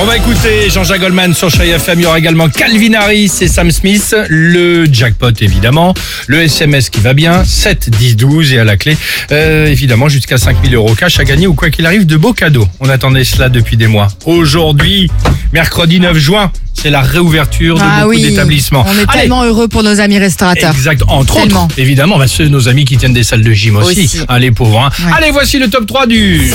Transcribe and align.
On 0.00 0.04
va 0.06 0.16
écouter 0.16 0.68
Jean-Jacques 0.70 1.00
Goldman 1.00 1.34
sur 1.34 1.48
Chai 1.48 1.68
FM. 1.68 2.00
Il 2.00 2.02
y 2.02 2.06
aura 2.06 2.18
également 2.18 2.48
Calvin 2.48 2.94
Harris 2.94 3.30
et 3.42 3.46
Sam 3.48 3.70
Smith. 3.70 4.14
Le 4.28 4.86
jackpot, 4.92 5.30
évidemment. 5.40 5.94
Le 6.26 6.42
SMS 6.42 6.90
qui 6.90 7.00
va 7.00 7.14
bien. 7.14 7.44
7, 7.44 7.88
10, 7.90 8.16
12 8.16 8.52
et 8.54 8.58
à 8.58 8.64
la 8.64 8.76
clé, 8.76 8.96
euh, 9.30 9.66
évidemment, 9.66 10.08
jusqu'à 10.08 10.36
5000 10.36 10.74
euros 10.74 10.94
cash 10.96 11.20
à 11.20 11.24
gagner 11.24 11.46
ou 11.46 11.54
quoi 11.54 11.70
qu'il 11.70 11.86
arrive, 11.86 12.06
de 12.06 12.16
beaux 12.16 12.32
cadeaux. 12.32 12.66
On 12.80 12.88
attendait 12.88 13.22
cela 13.24 13.48
depuis 13.48 13.76
des 13.76 13.86
mois. 13.86 14.08
Aujourd'hui, 14.26 15.08
mercredi 15.52 16.00
9 16.00 16.16
juin, 16.18 16.50
c'est 16.74 16.90
la 16.90 17.00
réouverture 17.02 17.76
de 17.76 17.82
Ah 17.84 18.00
beaucoup 18.02 18.10
oui, 18.16 18.22
d'établissements. 18.22 18.84
on 18.88 18.92
est 18.98 19.04
Allez, 19.08 19.20
tellement 19.22 19.44
heureux 19.44 19.68
pour 19.68 19.84
nos 19.84 20.00
amis 20.00 20.18
restaurateurs. 20.18 20.72
Exact. 20.74 21.02
Entre 21.06 21.34
Tellement. 21.40 21.64
autres, 21.66 21.78
évidemment, 21.78 22.18
bah, 22.18 22.26
ceux 22.26 22.48
nos 22.48 22.68
amis 22.68 22.84
qui 22.84 22.96
tiennent 22.96 23.14
des 23.14 23.22
salles 23.22 23.44
de 23.44 23.52
gym 23.52 23.76
aussi. 23.76 24.00
Aussi. 24.06 24.20
Hein, 24.28 24.38
les 24.40 24.50
pauvres. 24.50 24.80
hein. 24.80 24.90
Ouais. 25.06 25.12
Allez, 25.16 25.30
voici 25.30 25.60
le 25.60 25.70
top 25.70 25.86
3 25.86 26.06
du... 26.08 26.48
La 26.48 26.52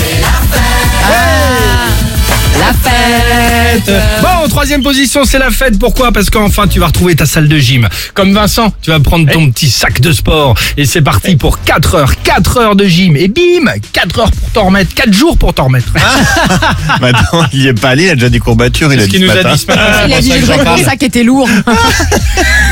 fête 0.57 1.96
Bon, 4.21 4.26
en 4.47 4.49
troisième 4.49 4.81
position, 4.81 5.25
c'est 5.25 5.39
la 5.39 5.51
fête. 5.51 5.77
Pourquoi? 5.77 6.13
Parce 6.13 6.29
qu'enfin, 6.29 6.67
tu 6.67 6.79
vas 6.79 6.85
retrouver 6.87 7.15
ta 7.17 7.25
salle 7.25 7.49
de 7.49 7.57
gym. 7.57 7.89
Comme 8.13 8.33
Vincent, 8.33 8.73
tu 8.81 8.91
vas 8.91 8.99
prendre 9.01 9.29
ton 9.29 9.51
petit 9.51 9.69
sac 9.69 9.99
de 9.99 10.13
sport. 10.13 10.55
Et 10.77 10.85
c'est 10.85 11.01
parti 11.01 11.35
pour 11.35 11.61
4 11.63 11.95
heures. 11.95 12.13
4 12.23 12.57
heures 12.57 12.75
de 12.77 12.85
gym. 12.85 13.17
Et 13.17 13.27
bim 13.27 13.69
4 13.91 14.19
heures 14.19 14.31
pour 14.31 14.49
t'en 14.51 14.65
remettre. 14.67 14.93
4 14.95 15.13
jours 15.13 15.37
pour 15.37 15.53
t'en 15.53 15.65
remettre. 15.65 15.91
Maintenant, 17.01 17.45
il 17.51 17.61
y 17.61 17.67
est 17.67 17.73
pas 17.73 17.89
allé, 17.89 18.05
il 18.05 18.09
a 18.11 18.13
déjà 18.15 18.29
des 18.29 18.39
courbatures, 18.39 18.93
il 18.93 18.99
a 19.01 19.03
ce 19.03 19.09
dit 19.09 19.17
ce 19.17 19.23
nous 19.23 19.31
a 19.31 19.35
matin. 19.35 19.53
dit 19.53 19.59
ce 19.59 19.67
matin. 19.67 19.81
Il 20.07 20.13
a 20.13 20.21
dit 20.21 20.31
j'ai 20.31 20.63
mon 20.63 20.77
sac 20.77 21.03
était 21.03 21.23
lourd. 21.23 21.49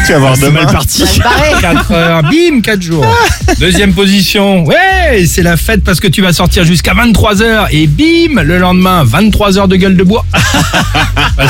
Tu 0.06 0.12
vas 0.12 0.20
voir 0.20 0.36
C'est 0.36 0.46
demain. 0.46 0.64
mal 0.66 0.72
parti. 0.72 1.04
Mal 1.04 1.20
barré. 1.24 1.62
4 1.62 1.92
heures, 1.92 2.22
bim, 2.24 2.62
4 2.62 2.82
jours. 2.82 3.06
Deuxième 3.60 3.92
position, 3.94 4.64
ouais, 4.64 5.26
c'est 5.28 5.42
la 5.42 5.58
fête 5.58 5.84
parce 5.84 6.00
que 6.00 6.08
tu 6.08 6.22
vas 6.22 6.32
sortir 6.32 6.64
jusqu'à 6.64 6.94
23 6.94 7.42
heures 7.42 7.68
et 7.72 7.88
bim, 7.88 8.42
le 8.44 8.60
lendemain, 8.60 9.04
23 9.04 9.58
heures 9.58 9.68
de 9.68 9.76
gueule 9.76 9.98
de 9.98 10.04
bois. 10.04 10.24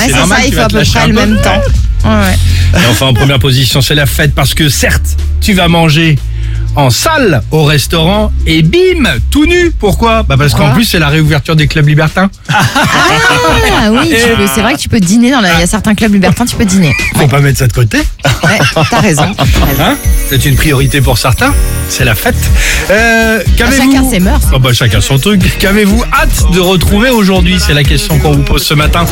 Ouais, 0.05 0.11
c'est 0.13 0.17
normal, 0.19 0.41
ça, 0.41 0.47
il 0.47 0.53
faut 0.53 0.59
à 0.61 0.67
peu 0.67 0.83
près 0.83 1.07
le 1.07 1.13
même 1.13 1.41
temps. 1.41 1.61
Ouais, 2.03 2.11
ouais. 2.11 2.79
Et 2.81 2.85
enfin, 2.91 3.07
en 3.07 3.13
première 3.13 3.39
position, 3.39 3.81
c'est 3.81 3.95
la 3.95 4.05
fête 4.05 4.33
parce 4.35 4.53
que 4.53 4.69
certes, 4.69 5.17
tu 5.41 5.53
vas 5.53 5.67
manger 5.67 6.17
en 6.75 6.89
salle 6.89 7.41
au 7.51 7.63
restaurant 7.63 8.31
et 8.45 8.61
bim, 8.61 9.09
tout 9.31 9.45
nu. 9.45 9.71
Pourquoi? 9.71 10.23
Bah 10.23 10.35
parce 10.37 10.51
qu'en 10.51 10.57
Pourquoi 10.59 10.75
plus, 10.75 10.83
c'est 10.83 10.99
la 10.99 11.07
réouverture 11.07 11.55
des 11.55 11.67
clubs 11.67 11.87
libertins. 11.87 12.29
Ah 12.49 13.91
oui, 13.91 14.13
c'est 14.53 14.61
vrai 14.61 14.73
que 14.73 14.79
tu 14.79 14.89
peux 14.89 14.99
dîner 14.99 15.31
dans 15.31 15.39
la- 15.41 15.53
il 15.53 15.59
y 15.61 15.63
a 15.63 15.67
certains 15.67 15.95
clubs 15.95 16.11
libertins, 16.13 16.45
tu 16.45 16.55
peux 16.55 16.65
dîner. 16.65 16.93
Faut 17.15 17.27
pas 17.27 17.39
mettre 17.39 17.59
ça 17.59 17.67
de 17.67 17.73
côté. 17.73 17.97
Ouais, 18.43 18.59
t'as 18.89 18.99
raison. 18.99 19.23
Hein? 19.79 19.95
C'est 20.29 20.45
une 20.45 20.55
priorité 20.55 20.99
pour 21.01 21.17
certains. 21.17 21.53
C'est 21.89 22.03
la 22.05 22.13
fête. 22.15 22.35
Euh, 22.91 23.41
qu'avez-vous- 23.57 23.91
chacun 23.93 24.09
ses 24.09 24.19
mœurs. 24.19 24.41
Oh 24.53 24.59
bah, 24.59 24.73
chacun 24.73 24.99
son 25.01 25.17
truc. 25.17 25.57
Qu'avez-vous 25.59 26.03
hâte 26.13 26.51
de 26.53 26.59
retrouver 26.59 27.09
aujourd'hui? 27.09 27.57
C'est 27.65 27.73
la 27.73 27.83
question 27.83 28.19
qu'on 28.19 28.33
vous 28.33 28.43
pose 28.43 28.63
ce 28.63 28.73
matin. 28.73 29.05